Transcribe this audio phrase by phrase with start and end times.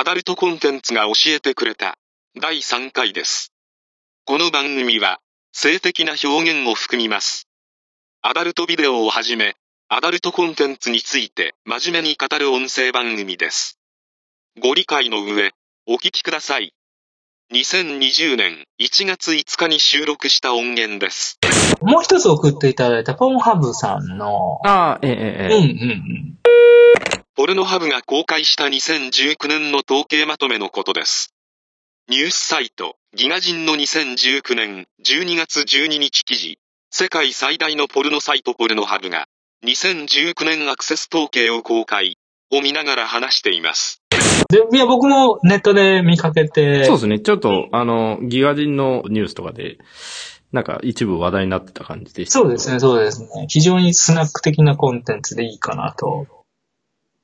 [0.00, 1.98] アダルトコンテンツが教えてくれた
[2.40, 3.52] 第3回です。
[4.24, 5.20] この番組は
[5.52, 7.48] 性的な表現を含みます。
[8.22, 9.56] アダルトビデオをはじめ、
[9.90, 13.78] アダルトコンテンツについて真面目に語る音声番組です。
[14.58, 15.52] ご理解の上、
[15.86, 16.72] お聞きください。
[17.52, 21.38] 2020年1月5日に収録した音源です。
[21.82, 25.56] もう一つ送っていただいたポンハブさんの、ああ、ええ、ええ。
[25.58, 25.94] うんうんう
[27.18, 27.19] ん。
[27.40, 31.32] ポルノハブが公開した2019年の統計まとめのことです。
[32.10, 36.58] ニュースサイト、ギガ人の2019年12月12日記事、
[36.90, 39.24] 世界最大のポルノサイトポルノハブが、
[39.64, 42.18] 2019年アクセス統計を公開、
[42.52, 44.02] を見ながら話しています。
[44.50, 47.20] で、いや、僕もネットで見かけて、そうですね。
[47.20, 49.78] ちょっと、あの、ギガ人のニュースとかで、
[50.52, 52.32] なんか一部話題になってた感じでした。
[52.32, 53.46] そうですね、そうですね。
[53.48, 56.26] 非常にスナック的なコンテンツでいいかなと。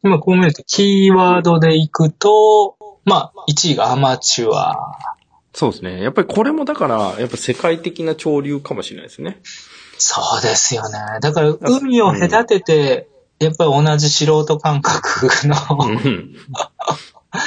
[0.06, 4.96] 今こう見ると、キーワードでいくと、まあ、1位がアマチュア。
[5.52, 6.00] そうですね。
[6.00, 9.40] やっぱりこれもだから、やっぱ世界的な潮流かもしれないですね。
[9.98, 10.98] そうですよね。
[11.20, 13.08] だから、海を隔てて、
[13.40, 16.36] やっぱり同じ素人感覚の、うん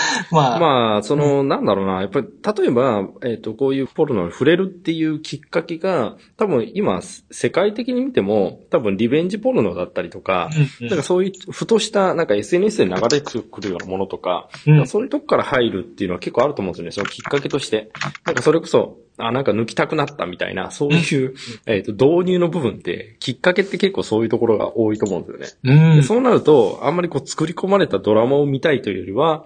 [0.32, 2.28] まあ、まあ、その、なんだろうな、やっぱり、
[2.62, 16.92] 例えば、えっ、と、こういうポルノに触れるっていうきっかけが、多分今、世界的に見ても、多分リベンジポルノだったりとか、うんうんなんかそういう、ふとした、なんか SNS で流れてくるようなものとか、うんそういうとこから入るっていうのは結構あると思うんですよね。
[16.92, 17.92] そのきっかけとして。
[18.26, 21.34] なんかそれこそ、あ、なんか抜きたくなったみたいな、そういう、
[21.66, 25.76] えっ、と、導入の部分って、きっかけって結構そういうところが多いと思うんですよね。
[25.92, 25.96] うん。
[25.98, 29.46] でそうなると、あんまりこう作り込まれたドラマを見たいというよりは、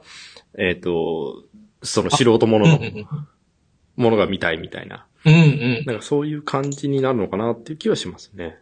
[0.57, 1.43] えっ、と、
[1.81, 3.07] その素人もののうん
[3.95, 5.05] ものが見たいみたいな。
[5.25, 5.83] うんうん。
[5.85, 8.57] なんかそういう感じになるのかなっていう気はしますね。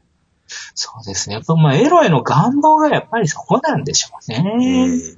[0.76, 1.36] そうですね。
[1.36, 5.16] やっぱまあ、エロへの願望がやっぱりそこなんでしょうね。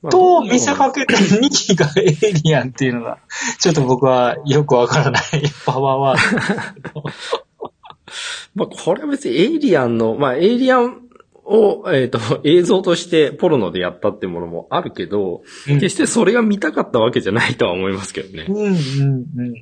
[0.00, 3.18] まあと見せかけて2期がエイリアンっていうのが、
[3.60, 5.22] ちょっと僕はよくわからない
[5.64, 7.04] パワーワード。
[8.54, 11.01] まあ、これは別にエイリアンの、まあ、エイリアン
[11.44, 18.52] を、えっ、と、 映像としてポルノでやったってものもあるけど、うん決してそれが見たかったわけじゃないとは思いますけどねう。
[18.52, 19.54] んうんうんうん。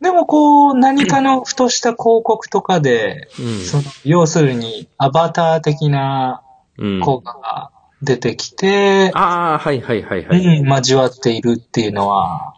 [0.00, 3.28] でもこう、何かのふとした広告とかで、
[3.64, 6.42] その要するにアバター的な
[6.78, 6.94] うん。
[6.94, 7.00] うん。
[7.00, 7.70] 効果が
[8.02, 10.60] 出てきて、ああ、はいはいはいはい。
[10.60, 12.54] うん、交わっているっていうのは、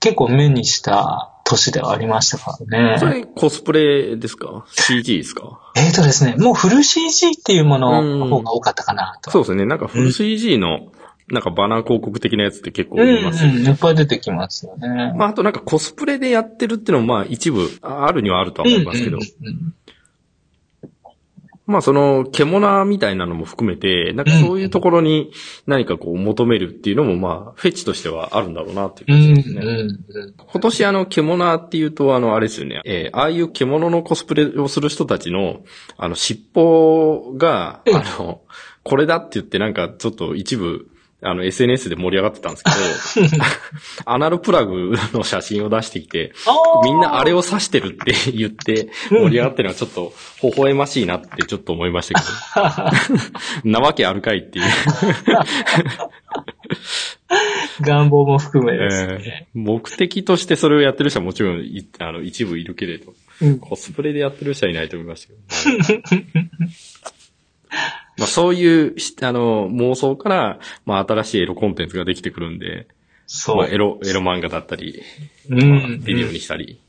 [0.00, 2.98] 結構目にした年ではありましたからね。
[2.98, 5.72] それコスプレですか ?CG ですか？
[5.76, 9.30] えーとですね、もうフル CG っていうものの方が多かったかなと。
[9.30, 9.64] そうですね。
[9.64, 10.92] なんかフル CG の、
[11.30, 13.60] なんかバナー広告的なやつって結構うん、見ますよね。
[13.60, 15.12] うん、いっぱい出てきますよね。
[15.16, 19.74] まあ、あとなんかコスプレでやってるっていうのもまあ一部ああるにはあるとは思いますけど、うんうんうん
[21.68, 25.30] まあその獣みたいなのも含めて、なんかそういうところに
[25.66, 29.72] 何かこう求めるっていうのもまあフェチとしてはあるんだろうなっていううん、気がしますね。
[29.72, 29.98] うんうん
[30.50, 32.80] 今年あの、獣っていうとあの、あれですよね。
[32.86, 35.60] えーああいう獣のコスプレをする人たちの、
[35.98, 38.40] あの、尻尾が、うんあの、
[38.82, 40.88] これだって言ってなんかちょっと一部、
[41.20, 43.42] あの、SNS で盛り上がってたんですけど、
[44.06, 46.32] アナルプラグの写真を出してきて、
[46.84, 50.12] みんなあれを指してるって言って盛り上がってるのはちょっと
[50.42, 53.20] 微笑ましいなってちょっと思いましたけ
[53.64, 53.66] ど。
[53.70, 54.64] なわけあるかいっていう。
[57.80, 59.46] 願望も含めですね。
[59.54, 63.12] えー目的としてそれをやってる人はもちろんいあの一部いるけれど、
[63.42, 65.34] うんコスプレでやってる人はいないと思いました
[65.84, 66.22] けど、
[68.18, 72.88] まあそういうしあの妄想から、まあ新しいエロコンテンツができてくるんで、
[73.26, 73.56] そう。
[73.56, 75.02] まあエロ、エロ漫画だったり、
[75.48, 76.80] うんまあビデオにしたり、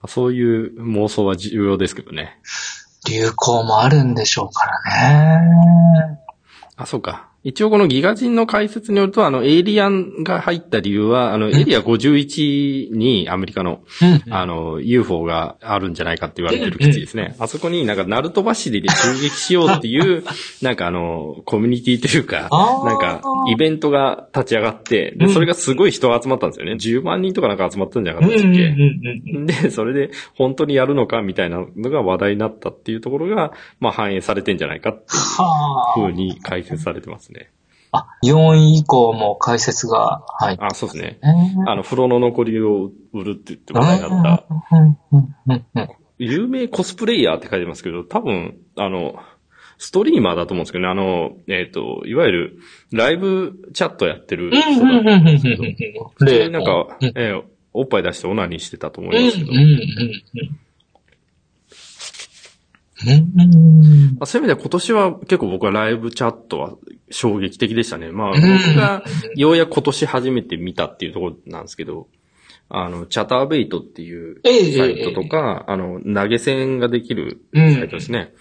[0.00, 2.38] まあそういう妄想は重要ですけどね。
[3.08, 6.18] 流行もあるんでしょうからね。
[6.76, 7.29] あ、そうか。
[7.42, 14.32] 一応このギガ人の解説によると、あの、エイリアンが入った理由は、あの、エリア51にアメリカの、うん。
[14.32, 17.34] あの、UFO があるんじゃないかって言われてる基地ですね。
[17.38, 20.22] あそこになんか、ナルト走りで襲撃しようっていう、
[20.60, 22.50] なんかあの、コミュニティというか、
[22.84, 26.72] なんか、イベントが立ち上がって、で、それがすごい人が集まったんですよね。
[26.72, 28.74] 10万人とかなんか集まったんじゃなかったっけ、
[29.46, 37.52] で、それで本当にやるのかみたいなのが話題になったっていうところが、まあ反映されてんじゃないかっていうは風に解説されてますね。
[37.92, 37.98] あ。
[37.98, 41.18] あ、4位以降も解説が入ってあ、そうですね。
[41.22, 41.54] ね。
[41.66, 44.46] あの、風呂の残りを売るって言って話題になっ
[45.74, 45.88] た、
[46.18, 49.16] 有名コスプレイヤーって書いてますけど、多分、あの、
[49.78, 52.58] ストリーマーだと思うんですけどね、あの、えっ、と、いわゆる、
[52.92, 57.12] ライブチャットやってる人うんうんが、うんうん普通になんか、うん。
[57.16, 57.42] えー
[57.72, 59.52] おっぱい出してオナニーしてたと思うんいますけど、
[63.06, 63.40] うんうん。
[63.40, 66.74] うんうんまあ、そういう意味では今年は結構僕はライブチャットは
[67.10, 68.10] 衝撃的でしたね。
[68.10, 68.40] まあ、うん。
[68.40, 69.04] 僕が
[69.36, 72.08] ようやく今年初めて見たっていうところなんですけど、
[72.68, 77.74] あの、チャターベイトっていうええサイトとか、あの、投げ銭ができるうん。
[77.74, 78.32] サイトですね。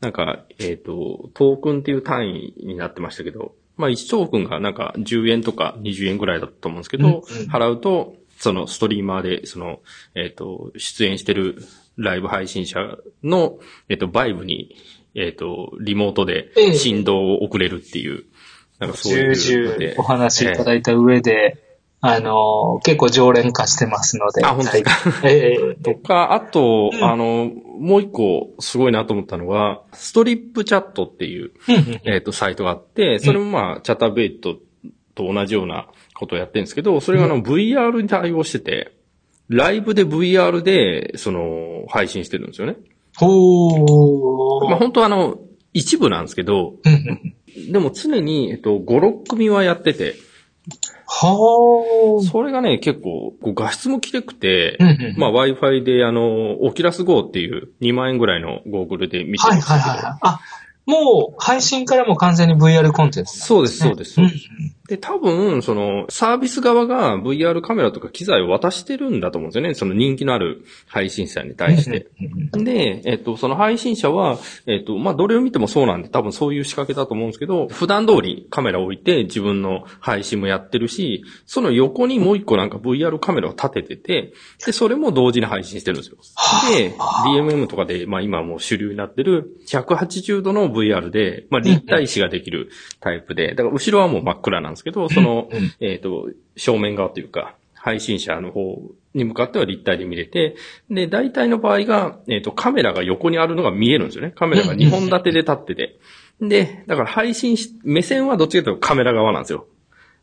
[0.00, 7.14] なんか、えっ、と、トークンっていう単位になってましたけど、まあ1トークンがなんか10円とか20円ぐらいだったと思うんですけど、うん。
[7.14, 7.22] うん。
[7.48, 9.80] 払うと、そのストリーマーで、その、
[10.14, 11.62] えっ、と、出演してる
[11.96, 13.58] ライブ配信者の、
[13.88, 14.76] えっ、と、バイブに、
[15.14, 16.74] えっ、と、リモートでええ。
[16.74, 18.24] 振動を送れるっていう、
[18.78, 19.76] なんかそういう重。
[19.78, 21.62] 々お話いたえだいた上で、
[22.00, 24.44] あの、結構常連化してますので。
[24.44, 24.90] あ本当ですか？
[24.90, 25.34] はい。
[25.34, 31.52] えええとか、あと、あの、もう一個すごいなと思ったのが、ストリップチャットっていう、
[32.04, 34.56] えっ、と、サイトがあって、それもまあ、チャターベイト
[35.14, 38.92] と同じようなことをやってるんですけど、それがあの、VR に対応してて、
[39.48, 42.76] ライブで VR で、その、配信してるんですよね。
[43.16, 44.68] ほー。
[44.68, 45.38] まあ、本当はあの、
[45.72, 46.74] 一部なんですけど、
[47.70, 50.14] でも常に、えっと、5、6組はやってて、
[51.06, 52.28] はー。
[52.28, 60.18] それがね、結構、こう画質も綺麗くて、うんうんまあ Wi-Fi であの、オキラス GO っていう2万円ぐらいのゴーグルで見てるはいんですけど、はいはいはい。
[60.22, 60.40] あ、
[60.86, 64.48] もう配信からも完全に VR コンテンツなんそうです、そうです、そうです。
[64.50, 69.74] うんで、多分、その、サービス側が VR カメラとか機材を渡してるんだと思うんですよね。
[69.74, 72.06] その人気のある配信者に対して。
[72.52, 84.32] で、えっと、その配信者は、えっと、まあ、どれを見てもそうなんで、多分そういう仕掛けだと思うんですけど、普段通りカメラを置いて自分の配信もやってるし、その横にもう一個なんか VR カメラを立ててて、
[84.64, 86.16] で、それも同時に配信してるんですよ。
[86.70, 86.94] で、
[87.26, 95.48] DMM とかで、まあ、今もう主流になってる180度の VR で、まあ、立体視ができるタイプで、だから後ろはもう真っ暗なんですけど、その、
[95.80, 98.82] えっ、と、正面側というか、配信者の方
[99.14, 100.56] に向かっては立体で見れて、
[100.90, 104.32] で、大体の場合が、えっ、と、カメラが横にあるのが見えるんですよね。
[104.32, 105.98] カメラが2本立てで立ってて。
[106.40, 109.66] で、だから配信し、目線はどっちかというとカメラ側なんですよ。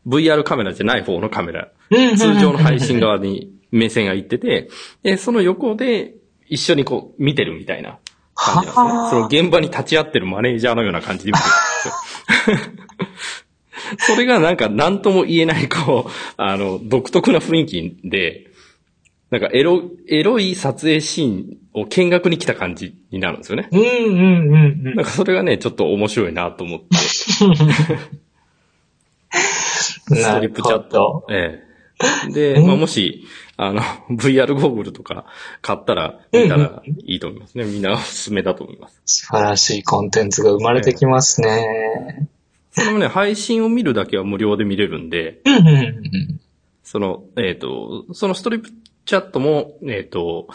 [0.06, 1.70] VR カメラじゃない方のカメラ。
[1.90, 4.68] うん通常の配信側に目線が行ってて、
[5.02, 6.14] で、その横で
[6.46, 7.98] 一緒にこう見てるみたいな
[8.34, 9.06] 感じなんですねは。
[9.06, 12.74] あその現場に立ち会ってるマネージャーのような感じで見てるんですよ。
[13.98, 18.50] それがなんか何とも言えないこう、 あの、独特な雰囲気で、
[19.30, 23.68] なんかエロ、エロい撮影シーンを見学に来た感じになるんですよね。
[23.72, 23.92] うんうんうん
[24.86, 24.94] うん。
[24.94, 26.86] なんかそれがね、ちょっと面白いなと思って。
[27.00, 27.40] ス
[30.08, 31.26] トリップチャット。
[31.30, 31.62] え
[32.28, 32.32] え。
[32.32, 33.24] で、まあ、もし、
[33.56, 35.26] あの、VR ゴーグルとか
[35.62, 37.64] 買ったら、見たらいいと思いますね。
[37.64, 39.00] みんなおすすめだと思います。
[39.04, 42.28] 素晴らしいコンテンツが生まれてきますね。
[42.76, 45.40] それもね、配信を見るだけは無料で見れるんで、
[46.82, 48.70] その、えっ、と、そのストリップ
[49.06, 50.48] チャットも、えっ、と、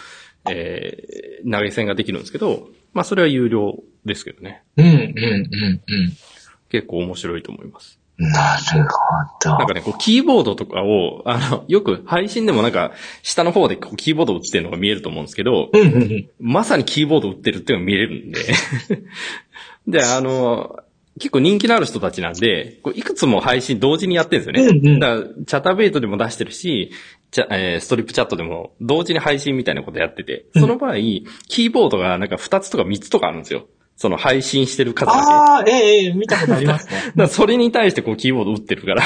[0.49, 4.63] えー投げ銭ができるんですけど、まあ、それは有料ですけどね。
[4.77, 6.13] うんうんうんうん。
[6.69, 7.99] 結構面白いと思います。
[8.17, 8.99] なるほ
[9.41, 9.57] ど。
[9.57, 12.91] なんかね、こう、キーボードとかを、あの、よく配信でもなんか、
[13.23, 15.71] 下の方でこうキーボード打ってるのが見えると思うんですけど。
[16.39, 18.39] まさにキーボード打ってるっていうのが見れるんで。
[19.87, 20.75] で、あの、
[21.19, 24.79] 結構人気のある人たちなんで、こういくつも配信同時にやってるんですよね。
[24.79, 26.91] うんうんだから、チャタベイトでも出してるし、
[27.31, 33.67] チャえーストリップチャットでも同時に配信みたいなことやってて、その場合、キーボードがなんか2つとか3つとかあるんですよ。
[33.99, 35.19] その配信してる数だけ。
[35.19, 37.11] ああ、ええええ見たことありますね。
[37.17, 39.03] だそれに対してこうキーボード打ってるから、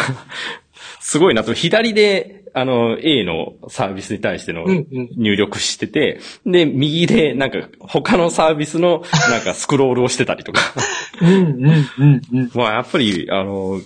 [1.04, 1.54] すごいなと。
[1.54, 10.62] 左で、あの、A のサービスに対してのうんうん入力してて、で、右でなんか他のサービスのなんかスクロールをしてたりとか。
[11.22, 12.52] うんうんうんうん。
[12.56, 13.82] まあやっぱり、あの、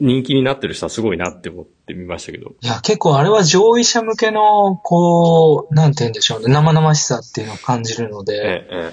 [0.00, 2.54] 人気になってる人はすごいなって思ってみましたけど。
[2.62, 8.92] いや、結構あれは上位者向けの、こう、なんて言うんでしょうね、生々しさっていうのを感じるので、ええ、え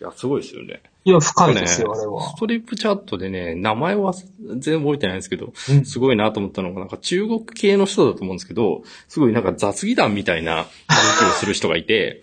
[0.00, 0.02] え。
[0.02, 0.82] いや、すごいですよね。
[1.08, 2.36] いや、深いですよ、あれはス。
[2.38, 12.22] トリップチャットでね、名前は全然覚えてないんですけど、うんすごいなと思ったのが、なんか中国系の人だと思うんですけど、すごいなんか雑技団みたいな動きをする人がいて、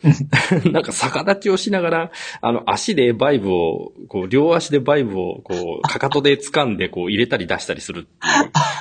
[0.72, 2.12] なんか逆立ちをしながら、
[2.42, 8.10] あの足でバイブを、こう両足でバイブをこう、かかとで掴んでこう入れたり出したりするって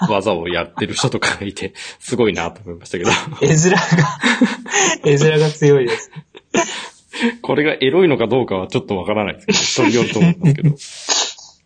[0.04, 3.78] いう技をやってる人とかがいて、すごいなと思いましたけど、 絵面が、
[5.02, 6.10] 絵面が強いです。
[7.42, 11.56] これがエロいのかどうかはちょっとわからないですけど、人によると思うんです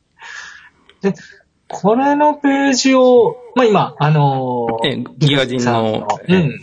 [1.00, 1.12] けど。
[1.68, 6.58] これのページを、まあ今、あのーえギガ人のうん。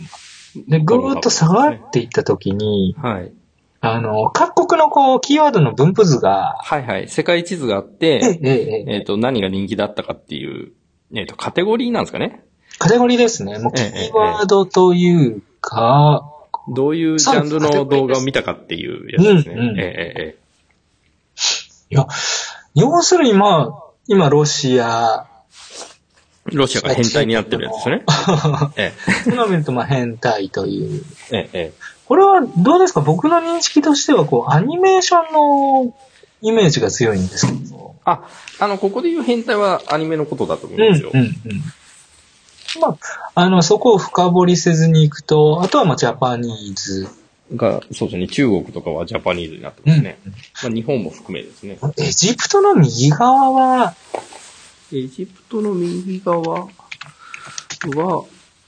[0.68, 3.32] で、ぐーっと下がっていったときに、はい。
[3.80, 7.08] あの、各国のこう、キーワードの分布図が、はいはい。
[7.08, 10.72] 世界地図があって、ええ、えっ、と、何が人気だったかっていう、
[11.14, 12.42] えっ、と、カテゴリーなんですかね
[12.78, 13.58] カテゴリーですね。
[13.58, 16.32] もう、キええーワードというか、
[16.68, 19.54] どういうジャンルの動画を見たかっていうやつですね。
[19.54, 19.82] うんうんえ
[20.16, 20.36] ええ
[21.90, 22.06] いや、
[22.74, 25.26] 要するにまあ、今、ロシア、
[26.46, 28.04] ロシアが変態になってるやつですね。
[28.76, 28.92] え
[29.26, 31.04] 今見ると、まあ、変態という。
[31.30, 31.72] え、ええ、ええ。
[32.06, 33.00] これはどうですか？
[33.00, 35.32] 僕の認識としては、こう、アニメーション
[35.86, 35.94] の
[36.42, 37.94] イメージが強いんですけど。
[38.04, 38.22] あ、
[38.58, 41.10] あの、ここで言う変態はアニメのことだと思うんですよ。
[41.12, 41.34] うん、うん、うん。
[42.80, 42.98] まあ、
[43.34, 47.08] あの、そこを深掘りせずに行くと、あとはまあ、ジャパニーズ。
[47.54, 50.18] が、そうですね、中国とかはジャパニーズになってますね。
[50.26, 51.78] うん、まあ、日本も含めですね。
[51.96, 53.94] エジプトの右側は、
[54.92, 56.68] エジプトの右側は、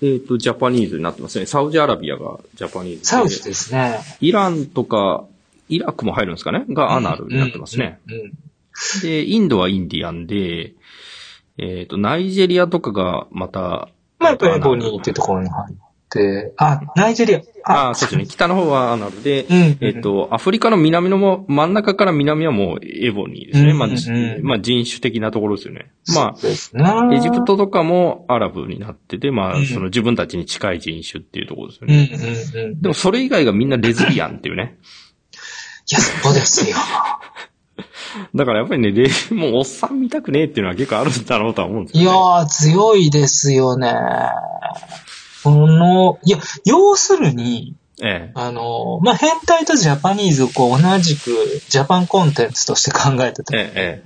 [0.00, 1.46] えっ、ー、と、ジャパニーズになってますね。
[1.46, 3.98] サウジアラビアがジャパニーズサウジですね。
[4.20, 5.24] イランとか、
[5.68, 6.64] イラクも入るんですかね？
[6.68, 7.98] がアナルになってますね。
[8.06, 8.32] うんうんうん、
[9.02, 10.72] で、インドはインディアンで、
[11.58, 13.88] えっ、ー、と、ナイジェリアとかがまた、
[14.18, 15.76] まあ、やっぱりエボニーってところに入っ
[16.08, 17.40] て、あ、ナイジェリア。
[17.64, 18.26] ああ、そうですね。
[18.26, 23.64] 北の方はアナルで、うんうん、えっ、ー、と、アフリカの南のも、真ん中から南はもうエボニーですね。
[23.64, 23.88] うんうん、まあ、
[24.42, 25.90] まあ、人種的なところですよね。
[26.14, 32.10] まあ、エジプトとかもアラブになってて、まあ、その自分たちに近い人種っていうところですよね。
[32.12, 34.78] うんうんうん、でも、それ以外がみんなレズビアンっていうね。
[35.90, 36.76] いや、そうですよ。
[38.34, 42.04] だからやっぱりね、レ もうおっさん見たくねえっていうのは結構あるんだろうとは思うんですよ、ね。
[42.04, 43.92] いやー、強いですよね。
[45.42, 51.30] この、いや、要するに、ええ、あの、まあ、変態とジャパニーズをこう同じく
[51.68, 54.04] ジャパンコンテンツとして考えたときに、ええ、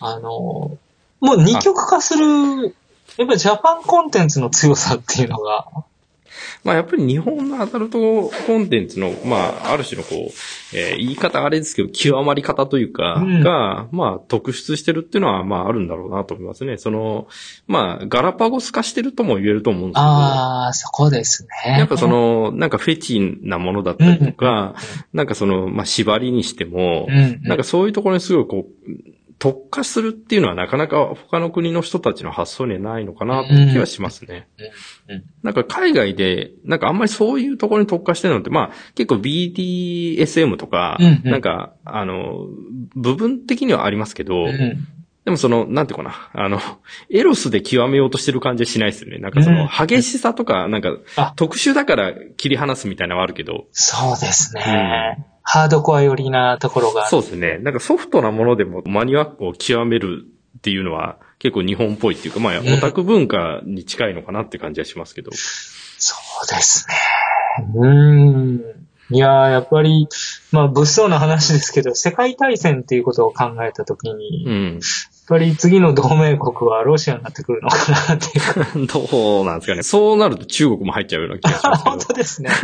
[0.00, 0.78] あの、
[1.20, 2.74] もう二極化する、
[3.18, 5.66] やっぱりジャパンコンテンツの強さっていうのが、
[6.64, 16.76] まあやっぱり日本のアダルトコンテンツの、まあある種のこう、えー、言い方あれですけど、極まり方というか、が、まあ特出してるっていうのは、まああるんだろうなと思いますね。
[16.78, 17.26] その、
[17.66, 20.06] まあガラパゴス化してるとも言えると思うんですけど。
[20.06, 21.78] ああ、そこですね。
[21.78, 24.74] やっぱその、なんかフェチなものだったりとか、
[25.12, 27.08] なんかその、まあ縛りにしても、
[27.42, 29.11] なんかそういうところにすごいこう、
[29.42, 34.46] 特化するっていうのはなかなか他の国の人たちの発想にはないのかなって気はしますね。
[35.42, 42.46] なんか海外で、なんかあんまりそういうところに特化してるのって、まあ結構 BDSM とか、なんか、あの、
[42.94, 44.46] 部分的にはありますけど、
[45.24, 46.60] でもその、なんていうかな、あの、
[47.08, 49.18] エロスで極めようとしてる感じはしないですよね。
[49.18, 50.96] なんかその、激しさとか、なんか、
[51.36, 53.66] 特殊だから切り離すみたいなのはあるけど。
[53.70, 55.16] そうですね。
[55.18, 57.08] うんハードコア寄りなところが。
[57.08, 57.58] そうですね。
[57.58, 60.24] なんかソフトなものでもマニュアックを極める
[60.58, 65.32] っていうのは結構日本っぽいっていうか、まあ、オタク文化に近いのかなって感じはしますけど。
[65.34, 66.14] そ
[66.44, 66.94] うですね。
[67.74, 68.60] うん。
[69.10, 70.08] いやー、やっぱり、
[70.52, 74.80] まあ、物騒な話ですけど、世界大戦っていうことを考えたときに、うん、
[75.32, 77.76] ぱり次の同盟国はロシアになってくるのか
[78.08, 78.86] なっていう。
[78.92, 79.82] どうなんですかね。
[79.82, 81.84] そうなると中国も入っちゃうような気がします。
[81.84, 82.50] 本当ですね。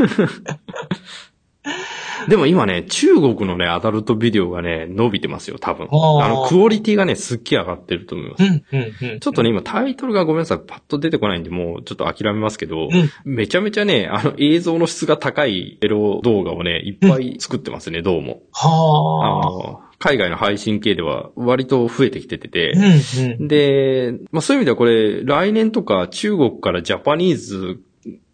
[2.28, 5.88] でも今ね、中国のね、アダルトビデオがね、伸びてますよ、多分。
[5.90, 8.44] あの、クオリティがね、すっげえ上がってると思います。
[8.44, 18.42] うんうんうん、ちょっとね、今タイトルがごめんなさい、パッと出てこないんで、もうちょっと諦めますけど、うん、めちゃめちゃね、あの、映像の質が高いエロ動画をね、いっぱい作ってますね、うん、どうも。
[18.52, 19.87] はあ。
[19.98, 27.80] 海外の配信系では割と増えてきてて、うんうん、で、まあそういう意味ではこれ、来年とか中国からジャパニーズ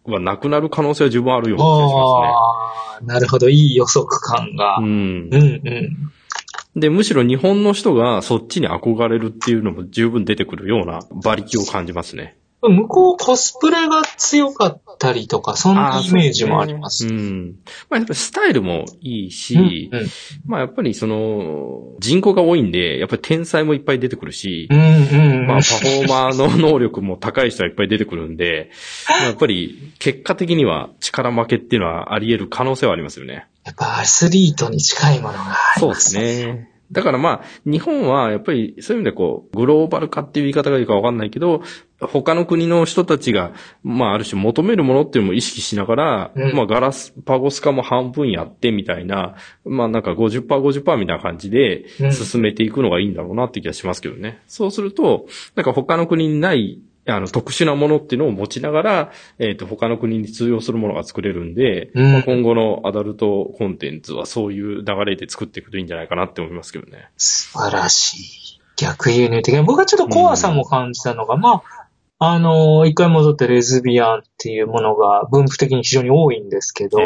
[0.04, 3.06] はなくなる可能性は十分あるような気がしますね。
[3.14, 4.76] なるほど、いい予測感が。
[4.78, 4.84] うん。
[4.84, 6.80] うんうん。
[6.80, 12.36] で、むしろ日本の人がそっちに憧れるっていうのも十分出てくるような馬力を感じますね。
[12.60, 17.06] 向こうコスプレが強かったりとか、そんなイメージもあります。
[17.06, 17.54] うすね、うん。
[17.90, 20.08] まあやっぱりスタイルもいいし、うんうん、
[20.46, 28.70] まあやっぱりその、人口が多いんで、やっぱり天才もいっぱい出てくるし、うんうんうん、まあパフォーマーの能力も高い人はいっぱい出てくるんで、
[29.24, 33.46] やっぱり結果的には力負けっていうのはあり得る可能性はありますよね。
[33.64, 36.20] やっぱアスリートに近いものがありますね。
[36.20, 36.70] そうですね。
[36.92, 41.62] だからまあ、日本はやっぱりそういう意味でこう、グローバル化っていう言い方がいいかわかんないけど、
[42.06, 54.28] 他の国の人たちが、まあある種求めるものっていうのも意識しながら、うん、まあガラス、パゴス化も半分やってみたいな、まあなんか50%、50%みたいな感じで進めていくのがいいんだろうなって気がしますけどね。
[54.28, 67.10] うん、そうすると、なんか他の国にないあの、特殊なものっていうのを持ちながら、えっ、ー、と、他の国に通用するものが作れるんで、うん、まあ、今後のアダルトコンテンツはそういう流れで作っていくといいんじゃないかなって思いますけどね。
[67.16, 68.60] 素晴らしい。
[68.76, 69.62] 逆輸入的な。
[69.62, 71.83] 僕はちょっと怖さも感じたのが、うん、まあ、
[72.32, 76.98] あの、一回戻ってレズビアンっていうものが分布的に非常に多いんですけど、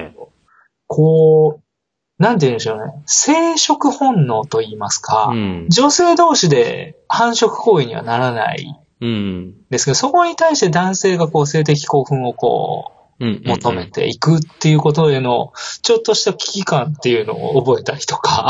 [0.86, 2.92] こう、なんて言うんでしょうね。
[3.06, 8.66] 生殖本能と言いますか、うん、女性同士で繁殖行為にはならない
[9.00, 9.54] うん。
[9.70, 18.48] ですけど、そこに対して男性がこう性的興奮をこう、求めていくっていうことへの、ちょっとした危機感っていうのを覚えたりとか。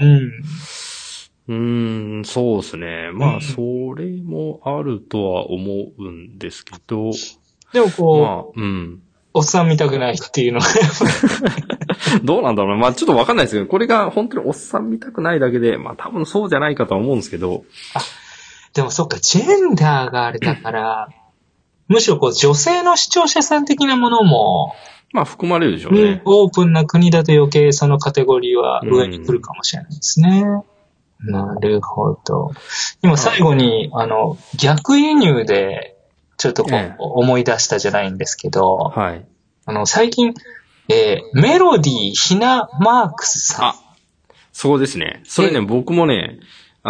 [0.00, 0.30] うん。
[1.48, 3.10] うーん、そうですね。
[3.12, 7.10] まあ、それもあるとは思うんですけど。
[7.72, 9.02] でもこう、まあ、うん。
[9.34, 10.66] おっさん見たくないっていうのが、
[12.24, 12.82] どうなんだろうな。
[12.82, 17.64] まあ、ちょっとわかんないですけど、これが本当におっさん見たくないだけで、まあ、多分そうじゃないかとは思うんですけど。
[18.74, 21.08] でもそっか、ジェンダーがあれだから、
[21.88, 24.74] むしろこう女性の視聴者さん的なものも、
[25.12, 26.22] まあ、含まれるでしょううんね。
[26.26, 30.44] オープンな国だと余計そのカテゴリーは上に来るかもしれないですね。
[31.20, 32.52] なるほど。
[33.02, 35.96] 今最後に、あの、逆輸入で、
[36.36, 39.26] ちょっとこう、ええ思い出したじゃないんですけど、はい。
[39.66, 40.34] あの、最近、
[40.88, 43.66] えーメロディーひなマークスさん。
[43.66, 43.74] あ、
[44.52, 45.22] そうですね。
[45.24, 46.38] それね、僕もね、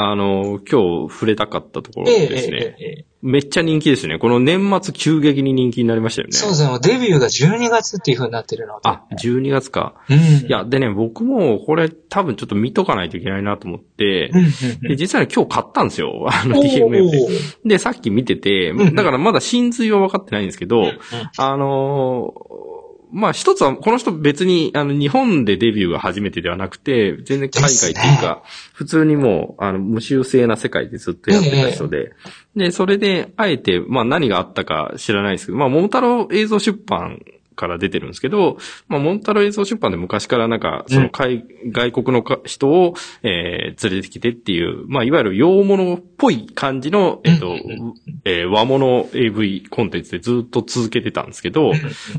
[0.00, 2.56] あの、今日触れたかったところええですね。
[2.56, 4.18] ええええめっちゃ人気ですね。
[4.20, 6.34] この年末急激に人気になりましたよね。
[6.34, 6.78] そうですね。
[6.80, 8.80] デビューが12月っていう風になってるので。
[8.84, 9.94] あ、12月か。
[10.08, 10.16] うん。
[10.16, 16.26] いや、でね、僕もこれ多分ちょっと見とかないといけないなと思ってうん、うんうんで、実はね、今日買ったんですよ。
[16.30, 17.18] あのお DMM で。
[17.64, 20.98] ーで、さっき見ててうん、だからまだ真髄は分かってないんですけど、うん
[21.38, 22.77] あのー
[23.10, 32.12] まあ一つは、この人別に、あの、日本でデビューが初めてではなくて、全然海外っていうか、普通にもう、あの、無修正な世界でずっとやってた人で、
[32.56, 37.20] で、それで、あえて、まあ何があったか知らないですけど、まあ、桃太郎映像出版
[37.58, 47.94] から出てるんですけど、まあ、桃太郎映像出版で昔からなんか、その海、外国のか人を、えー、連れてきてっていう、まあ、いわゆる洋物っぽい感じの、えっ、と、うん。
[48.24, 51.72] えー和物 AV コンテンツでずっと続けてたんですけど、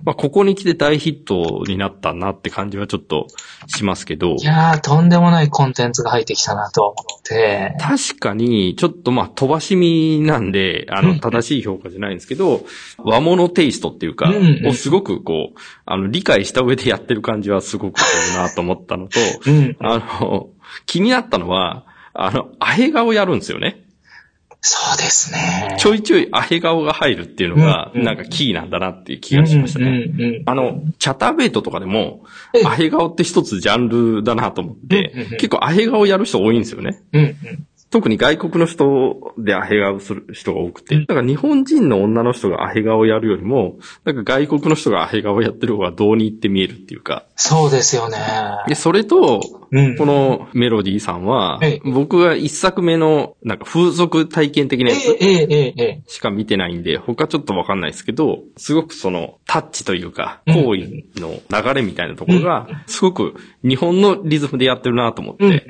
[0.03, 3.27] まあ、ここに来て大ヒットになったなって感じはちょっと
[3.67, 4.35] しますけど。
[4.35, 7.75] い、やー、とんでもないコンテンツが入ってきたなと思って。
[7.79, 11.19] 確かに、ちょっとまあ飛ばしみなんで、あの、うん。
[11.19, 12.65] 正しい評価じゃないんですけど、
[12.97, 14.67] 和物テイストっていうか、うん。
[14.67, 19.77] をすごくこう、あの、理解した上でやってる感じはすごくするなと思ったのと、うん。
[19.79, 20.49] あの、
[20.87, 23.85] 気になったのは、あの、アヘ顔やるんですよね。
[24.61, 25.77] そうですね。
[25.79, 30.41] ちょいちょいアヘ顔が入るっていうのが、うんなんかキーなんだなっていう気がしましたね。
[30.47, 32.23] あの、チャターベイトとかでも
[32.55, 37.03] ええ、アヘ顔って一つジャンルだなと思って結構アヘ顔やる人多いんですよね。
[37.13, 37.35] うんうん。
[37.91, 40.95] 特に外国の人でアヘ顔する人が多くて。
[40.95, 47.25] うんだから日本人の女の人がアヘ顔やるよりも、なんか外国の人がアヘ顔やってる方がどうに言って見えるっていうか。
[47.35, 48.17] そうですよね。
[48.67, 56.15] で、それと、うんこのメロディーさんはええ、僕が一作目の、なんか風俗体験的なえやつ。
[56.15, 65.65] しか見てないんで、他ちょっとわかんないですけど、すごくそのタッチというか、うん行為の流れみたいなところが、すごく日本のリズムでやってるなと思って。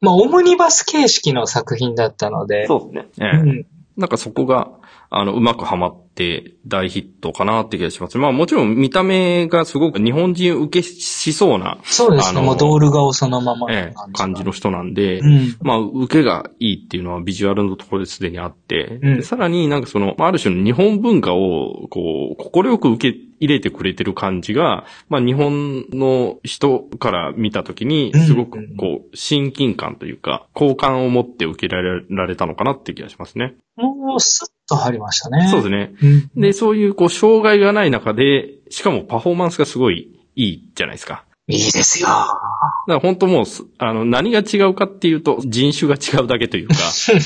[0.00, 2.66] まあ、オムニバス形式の作品だったので。
[2.66, 3.26] そうですね。
[3.32, 3.66] ええうん。
[3.96, 4.70] なんかそこが、
[5.10, 8.18] あの、うまくはまって大ヒットかなって気がします。
[8.18, 12.40] まあもちろん見た目がすごく日本人受けしそうな、そうですね。
[12.40, 15.56] あのもうドール顔そのままええ感じの人なんで、うん。
[15.62, 33.54] まあ、受けがいいっていうのはビジュアルのところですでにあって、うんでさらになんかその、まあある種の日本文化を、こう、心よく受け入れてくれてる感じが、まあ日本の人から見たときにうん、すごくこう、親近感というか、好感を持って受けられられたのかなって気がしますね。
[33.76, 35.48] もう、スッと入りましたね。
[35.48, 35.94] そうですね。
[36.02, 36.30] うん。
[36.40, 41.24] で、そういうこう、障害がない中で、しかもパフォーマンスがすごいいいじゃないですか。
[41.48, 42.08] いいですよ。
[42.08, 42.38] だか
[42.86, 46.74] ら本当もうす、あの、何が違うかっていうと、人種が違うだけというか、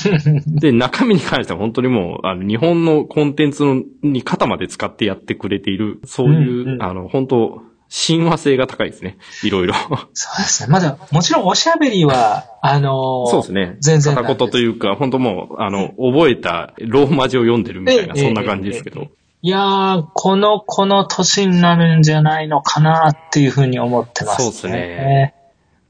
[0.47, 7.61] で、中身に関しては本当にもう、あの、日本のコンテンツのに肩まで使ってやってくれている、そういう、うんうんあの、本当
[7.95, 9.19] 親和性が高いですね。
[9.43, 9.75] いろいろ。
[10.13, 10.69] そうですね。
[10.69, 13.77] まだ、もちろんおしゃべりは、あのーそうですね。
[13.81, 19.09] 全然片言というか、本当もう、あの、覚えたローマ字を読んでるみたいな、ええそんな感じですけど。
[19.43, 24.43] いやー、この、この年になるんじゃないのかなっていうふうに思ってますね。
[24.43, 25.35] そうですね。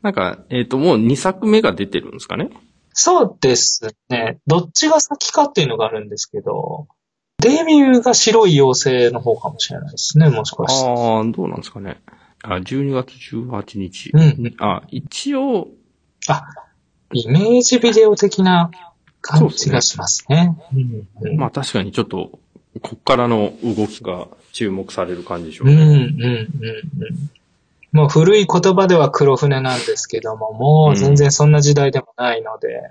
[0.01, 2.49] なんか、えっ、と、もう2作目が出てるんですかね？
[2.91, 4.39] そうですね。
[4.45, 6.87] どっちが先かっていうのがあるんですけど、
[7.39, 10.89] デビューが白い妖精の方かもしれないですね、もしかして。
[10.89, 12.02] ああ、どうなんですかね。
[12.43, 14.12] あ、12月18日。
[14.13, 14.56] うんうん。
[14.60, 15.69] あ、一応、
[16.28, 16.46] あ、
[17.12, 18.72] イメージビデオ的な
[19.22, 20.58] 感じがしますね。
[20.74, 22.39] うんうんまあ確かにちょっと、
[22.82, 25.84] こっからの動きが注目される感じでしょう、うんね。
[25.84, 27.30] うん、うん、うん。
[27.93, 32.82] もう古い言葉では黒船なんですけども、もう全然そんな時代でもないので、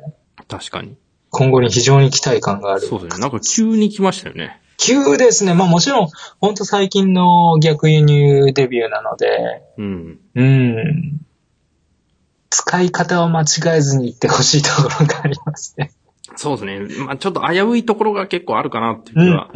[0.49, 0.97] 確かに。
[1.33, 2.83] 今後に非常に期待感がある。
[2.83, 3.21] そうですね。
[3.21, 4.61] なんか急に来ましたよね。
[4.77, 5.55] 急ですね。
[5.55, 6.09] まあもちろん、
[6.41, 10.21] ほんと最近の逆輸入デビューなので、うん。
[10.35, 11.21] うん。
[12.51, 15.93] 使い方を間違えずに言ってほしいところがありますね。
[16.37, 17.05] そうですね。
[17.05, 19.51] まあちょっと危ういところが結構あるかなっていう気は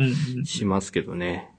[0.45, 1.51] しますけどね。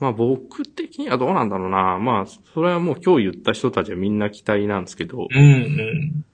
[0.00, 1.98] まあ僕的にはどうなんだろうな。
[1.98, 5.28] まあ、それはもう今日言った人たちはみんな期待なんですけど。
[5.30, 6.24] うんうん。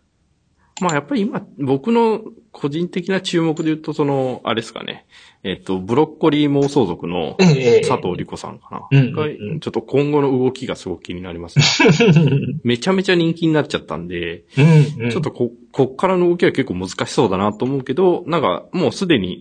[0.81, 5.07] まあやっぱり今、僕の個人的な注目で言うと、その、あれですかね。
[5.43, 9.13] えっと、ブロッコリー妄想族の佐藤理子さんかな。
[9.13, 11.65] がちょっと今後の動きがすごく気になりますね。
[12.63, 14.45] めちゃめちゃ人気になっちゃったんで、
[15.11, 19.41] ちょっとこ、こっからの動きは結構難しそうだなと思うけど、なんかもうすでに、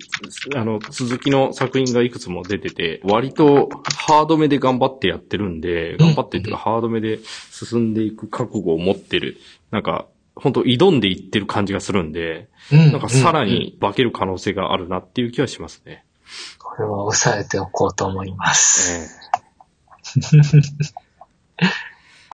[0.56, 7.20] あの、続きの作品がいくつも出てて、割とハードめで頑張ってやってるんで、頑張ってっていうかハードめで
[7.52, 9.38] 進んでいく覚悟を持ってる、
[9.72, 10.08] なんか、
[10.40, 16.06] 本当挑んでいってる感じがするんで、なんかさらに化ける可能性があるなっていう気はしますね。
[16.60, 19.20] これは抑えておこうと思います。
[21.62, 21.66] ええ